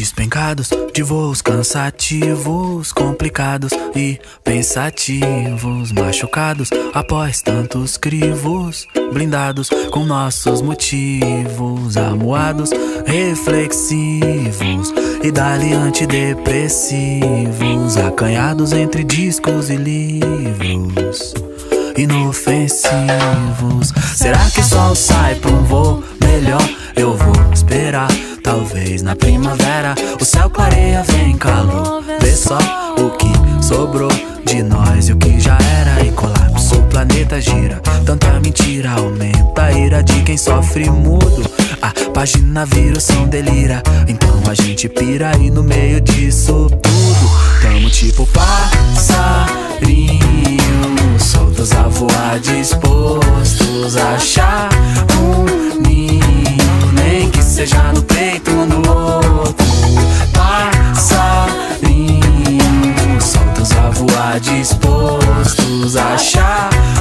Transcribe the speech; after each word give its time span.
despencados 0.00 0.70
de 0.94 1.02
voos 1.02 1.42
cansativos, 1.42 2.90
complicados 2.90 3.74
e 3.94 4.18
pensativos, 4.42 5.92
machucados 5.92 6.70
após 6.94 7.42
tantos 7.42 7.98
crivos, 7.98 8.86
blindados 9.12 9.68
com 9.90 10.06
nossos 10.06 10.62
motivos, 10.62 11.98
amuados, 11.98 12.70
reflexivos 13.04 14.90
e 15.22 15.30
dali 15.30 15.74
antidepressivos, 15.74 17.98
acanhados 17.98 18.72
entre 18.72 19.04
discos 19.04 19.68
e 19.68 19.76
livros 19.76 21.34
inofensivos. 21.98 23.92
Será 24.16 24.48
que 24.48 24.60
o 24.60 24.64
sol 24.64 24.94
sai 24.94 25.34
pra 25.34 25.50
um 25.50 25.62
voo 25.64 26.02
melhor? 26.22 26.66
Eu 26.96 27.14
vou 27.14 27.34
esperar. 27.52 28.08
Talvez 28.50 29.00
na 29.00 29.14
primavera 29.14 29.94
o 30.20 30.24
céu 30.24 30.50
clareia, 30.50 31.04
vem 31.04 31.38
calor. 31.38 32.02
Vê 32.20 32.34
só 32.34 32.58
o 32.98 33.10
que 33.10 33.30
sobrou 33.64 34.10
de 34.44 34.60
nós 34.64 35.08
e 35.08 35.12
o 35.12 35.16
que 35.16 35.38
já 35.38 35.56
era. 35.78 36.04
E 36.04 36.10
colapso, 36.10 36.80
o 36.80 36.82
planeta 36.88 37.40
gira. 37.40 37.80
Tanta 38.04 38.40
mentira 38.40 38.90
aumenta 38.90 39.62
a 39.62 39.70
ira 39.70 40.02
de 40.02 40.20
quem 40.22 40.36
sofre 40.36 40.90
mudo. 40.90 41.48
A 41.80 41.92
página 42.10 42.66
vira 42.66 42.98
o 42.98 43.00
som 43.00 43.28
delira. 43.28 43.84
Então 44.08 44.42
a 44.50 44.54
gente 44.54 44.88
pira 44.88 45.30
e 45.36 45.48
no 45.48 45.62
meio 45.62 46.00
disso 46.00 46.68
tudo. 46.82 47.30
Tamo 47.62 47.88
tipo 47.88 48.26
passarinho 48.26 49.60
soltos 51.20 51.70
a 51.72 51.82
voar, 51.84 52.40
dispostos 52.40 53.96
a 53.96 54.14
achar 54.14 54.49
ah. 66.52 66.99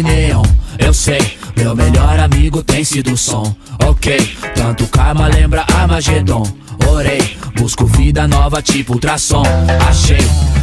é 0.00 0.02
cinza 0.02 0.02
e 0.02 0.02
neon, 0.02 0.42
eu 0.78 0.94
sei. 0.94 1.38
Meu 1.56 1.74
melhor 1.74 2.18
amigo 2.18 2.62
tem 2.62 2.84
sido 2.84 3.12
o 3.12 3.16
som, 3.16 3.54
ok. 3.86 4.16
Tanto 4.54 4.86
karma 4.88 5.28
lembra 5.28 5.64
Armagedon. 5.74 6.46
Orei, 6.88 7.36
busco 7.56 7.86
vida 7.86 8.26
nova 8.26 8.62
tipo 8.62 8.94
ultrassom. 8.94 9.42
Achei, 9.88 10.18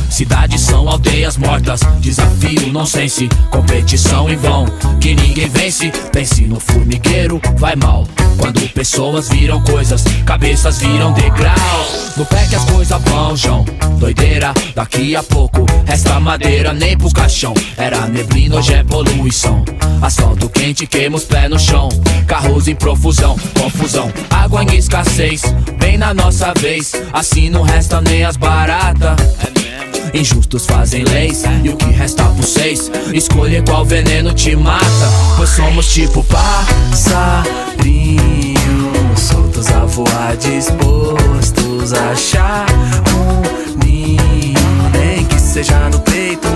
cidades 0.09 0.61
são 0.61 0.89
aldeias 0.89 1.37
mortas. 1.37 1.81
Desafio, 1.99 2.71
nonsense, 2.71 3.29
competição 3.51 4.27
em 4.29 4.35
vão. 4.35 4.65
Que 4.99 5.13
ninguém 5.13 5.49
vence, 5.49 5.91
pense 6.11 6.41
no 6.43 6.59
formigueiro, 6.59 7.39
vai 7.57 7.75
mal. 7.75 8.07
Quando 8.37 8.66
pessoas 8.77 9.27
viram 9.29 9.59
coisas, 9.63 10.03
cabeças 10.23 10.77
viram 10.77 11.11
degrau. 11.11 11.55
No 12.15 12.23
pé 12.27 12.45
que 12.45 12.55
as 12.55 12.63
coisas 12.65 13.01
vão, 13.01 13.35
João. 13.35 13.65
Doideira, 13.97 14.53
daqui 14.75 15.15
a 15.15 15.23
pouco 15.23 15.65
resta 15.83 16.19
madeira 16.19 16.73
nem 16.73 16.95
pro 16.95 17.11
caixão. 17.11 17.55
Era 17.75 18.05
neblina, 18.05 18.57
hoje 18.57 18.75
é 18.75 18.83
poluição. 18.83 19.65
Asfalto 19.99 20.47
quente, 20.49 20.85
queima 20.85 21.17
os 21.17 21.23
pés 21.23 21.49
no 21.49 21.57
chão. 21.57 21.89
Carros 22.27 22.67
em 22.67 22.75
profusão, 22.75 23.35
confusão. 23.59 24.13
Água 24.29 24.63
em 24.63 24.75
escassez, 24.75 25.41
bem 25.79 25.97
na 25.97 26.13
nossa 26.13 26.53
vez. 26.53 26.91
Assim 27.11 27.49
não 27.49 27.63
resta 27.63 27.99
nem 27.99 28.25
as 28.25 28.37
baratas. 28.37 29.17
Injustos 30.13 30.67
fazem 30.67 31.03
leis 31.03 31.41
e 31.63 31.69
o 31.69 31.75
que 31.75 31.91
resta 31.91 32.23
por 32.23 32.43
seis 32.43 32.89
Escolher 33.13 33.61
qual 33.65 33.83
veneno 33.83 34.33
te 34.33 34.55
mata 34.55 34.85
Pois 35.35 35.49
somos 35.49 35.93
tipo 35.93 36.23
passarinho 36.23 37.37
Soltos 39.15 39.67
a 39.71 39.85
voar, 39.85 40.35
dispostos 40.37 41.93
a 41.93 42.11
achar 42.11 42.65
um 43.13 43.85
ninho. 43.85 44.89
Nem 44.91 45.25
que 45.25 45.39
seja 45.39 45.89
no 45.89 45.99
peito 45.99 46.47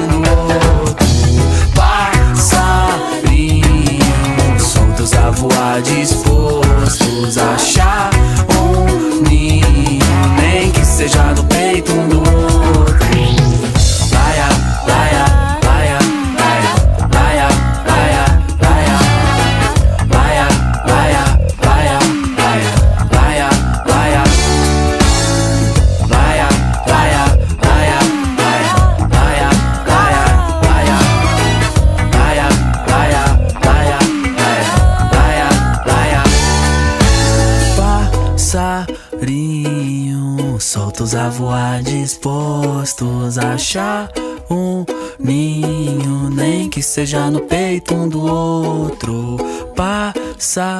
Soltos 41.01 41.15
a 41.15 41.29
voar, 41.29 41.81
dispostos 41.81 43.39
a 43.39 43.53
achar 43.53 44.11
um 44.51 44.85
ninho, 45.19 46.29
nem 46.29 46.69
que 46.69 46.83
seja 46.83 47.31
no 47.31 47.41
peito 47.41 47.95
um 47.95 48.07
do 48.07 48.21
outro. 48.21 49.37
Passarinho, 49.75 50.77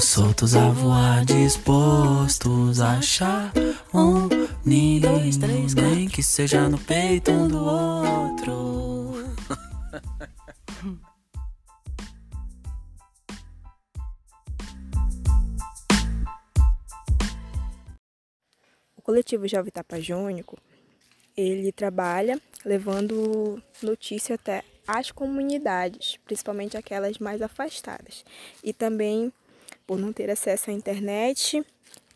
soltos 0.00 0.56
a 0.56 0.70
voar, 0.70 1.24
dispostos 1.24 2.80
a 2.80 2.94
achar 2.94 3.52
um 3.94 4.28
ninho, 4.64 5.20
nem 5.76 6.08
que 6.08 6.20
seja 6.20 6.68
no 6.68 6.78
peito 6.78 7.30
um 7.30 7.46
do 7.46 7.64
outro. 7.64 8.61
Coletivo 19.12 19.46
Jovem 19.46 19.70
Tapajônico, 19.70 20.56
ele 21.36 21.70
trabalha 21.70 22.40
levando 22.64 23.62
notícia 23.82 24.36
até 24.36 24.64
as 24.88 25.10
comunidades, 25.10 26.18
principalmente 26.24 26.78
aquelas 26.78 27.18
mais 27.18 27.42
afastadas. 27.42 28.24
E 28.64 28.72
também, 28.72 29.30
por 29.86 29.98
não 29.98 30.14
ter 30.14 30.30
acesso 30.30 30.70
à 30.70 30.72
internet, 30.72 31.62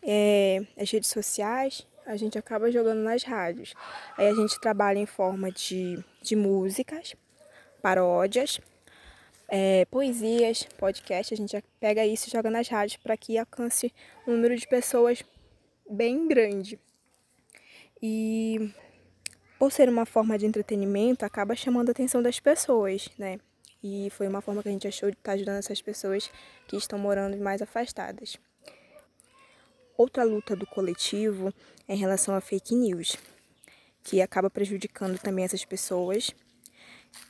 é, 0.01 0.65
às 0.75 0.89
redes 0.89 1.11
sociais, 1.11 1.85
a 2.03 2.17
gente 2.17 2.35
acaba 2.35 2.71
jogando 2.71 3.03
nas 3.03 3.21
rádios. 3.21 3.75
Aí 4.17 4.27
a 4.27 4.33
gente 4.33 4.59
trabalha 4.59 4.97
em 4.97 5.05
forma 5.05 5.51
de, 5.51 6.03
de 6.23 6.35
músicas, 6.35 7.15
paródias, 7.79 8.59
é, 9.47 9.85
poesias, 9.85 10.63
podcast, 10.79 11.31
a 11.31 11.37
gente 11.37 11.63
pega 11.79 12.03
isso 12.07 12.27
e 12.27 12.31
joga 12.31 12.49
nas 12.49 12.67
rádios 12.67 12.97
para 12.97 13.15
que 13.15 13.37
alcance 13.37 13.93
um 14.25 14.31
número 14.31 14.55
de 14.55 14.67
pessoas 14.67 15.23
bem 15.89 16.27
grande. 16.27 16.79
E 18.01 18.73
por 19.57 19.71
ser 19.71 19.89
uma 19.89 20.05
forma 20.05 20.37
de 20.37 20.45
entretenimento, 20.45 21.25
acaba 21.25 21.55
chamando 21.55 21.89
a 21.89 21.91
atenção 21.91 22.21
das 22.21 22.39
pessoas, 22.39 23.09
né? 23.17 23.39
E 23.83 24.09
foi 24.11 24.27
uma 24.27 24.41
forma 24.41 24.61
que 24.61 24.69
a 24.69 24.71
gente 24.71 24.87
achou 24.87 25.09
de 25.09 25.17
estar 25.17 25.33
ajudando 25.33 25.57
essas 25.57 25.81
pessoas 25.81 26.29
que 26.67 26.75
estão 26.75 26.97
morando 26.99 27.37
mais 27.37 27.61
afastadas. 27.61 28.37
Outra 29.97 30.23
luta 30.23 30.55
do 30.55 30.67
coletivo 30.67 31.53
é 31.87 31.95
em 31.95 31.97
relação 31.97 32.35
a 32.35 32.41
fake 32.41 32.75
news, 32.75 33.15
que 34.03 34.21
acaba 34.21 34.49
prejudicando 34.49 35.17
também 35.17 35.45
essas 35.45 35.65
pessoas, 35.65 36.31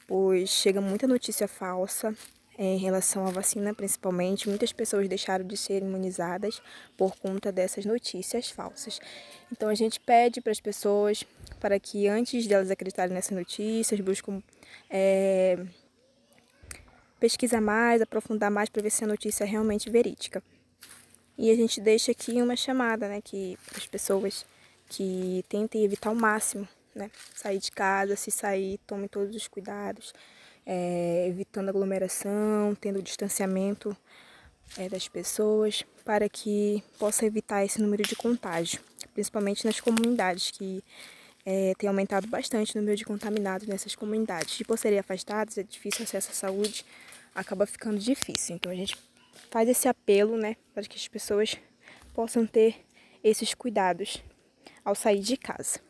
pois 0.06 0.50
chega 0.50 0.81
muita 0.81 1.08
notícia 1.08 1.48
falsa 1.48 2.16
em 2.57 2.77
relação 2.77 3.27
à 3.27 3.30
vacina, 3.30 3.74
principalmente. 3.74 4.50
Muitas 4.50 4.74
pessoas 4.74 5.07
deixaram 5.07 5.45
de 5.45 5.56
ser 5.56 5.83
imunizadas 5.83 6.62
por 6.98 7.15
conta 7.18 7.51
dessas 7.51 7.86
notícias 7.86 8.50
falsas. 8.50 9.00
Então 9.51 9.69
a 9.69 9.75
gente 9.75 10.00
pede 10.00 10.42
para 10.42 10.51
as 10.51 10.59
pessoas 10.59 11.24
para 11.59 11.80
que 11.80 12.07
antes 12.07 12.45
de 12.45 12.54
elas 12.54 12.71
acreditarem 12.71 13.13
nessas 13.13 13.36
notícias, 13.36 14.00
buscam 14.00 14.42
é, 14.89 15.57
pesquisar 17.19 17.62
mais, 17.62 18.01
aprofundar 18.01 18.50
mais 18.50 18.69
para 18.69 18.81
ver 18.81 18.89
se 18.89 19.03
a 19.03 19.07
notícia 19.07 19.44
é 19.44 19.48
realmente 19.48 19.89
verídica. 19.89 20.42
E 21.38 21.51
a 21.51 21.56
gente 21.56 21.80
deixa 21.80 22.12
aqui 22.12 22.42
uma 22.42 22.56
chamada, 22.56 23.07
né, 23.07 23.21
que 23.21 23.57
as 23.75 23.86
pessoas 23.86 24.44
que 24.89 25.45
tentem 25.48 25.83
evitar 25.83 26.10
ao 26.10 26.15
máximo, 26.15 26.68
né, 26.95 27.12
sair 27.36 27.60
de 27.60 27.71
casa, 27.71 28.15
se 28.15 28.31
sair, 28.31 28.80
tomem 28.88 29.07
todos 29.07 29.36
os 29.36 29.48
cuidados, 29.48 30.13
é, 30.69 31.28
evitando 31.30 31.69
aglomeração, 31.69 32.75
tendo 32.75 33.02
distanciamento 33.02 33.96
é, 34.78 34.90
das 34.90 35.08
pessoas, 35.08 35.86
para 36.04 36.28
que 36.28 36.84
possa 37.00 37.25
evitar 37.25 37.64
esse 37.64 37.81
número 37.81 38.04
de 38.04 38.18
contágio, 38.18 38.81
principalmente 39.14 39.66
nas 39.66 39.80
comunidades 39.80 40.52
que 40.52 40.84
é, 41.46 41.74
tem 41.78 41.88
aumentado 41.88 42.28
bastante 42.28 42.75
o 42.75 42.81
número 42.81 42.98
de 42.98 43.06
contaminados 43.06 43.66
nessas 43.66 43.96
comunidades. 43.96 44.60
E 44.60 44.66
por 44.66 44.78
serem 44.78 45.00
afastados, 45.00 45.58
é 45.58 45.64
difícil 45.64 46.04
acesso 46.04 46.31
à 46.31 46.34
saúde, 46.34 46.86
acaba 47.34 47.66
ficando 47.66 47.98
difícil. 47.98 48.58
Então 48.58 48.70
a 48.70 48.75
gente 48.75 48.98
faz 49.50 49.70
esse 49.70 49.88
apelo, 49.88 50.36
né, 50.38 50.58
para 50.74 50.84
que 50.84 50.98
as 50.98 51.08
pessoas 51.08 51.56
possam 52.13 52.46
ter 52.46 52.86
esses 53.24 53.54
cuidados 53.54 54.22
ao 54.84 54.94
sair 54.94 55.22
de 55.22 55.38
casa. 55.38 55.87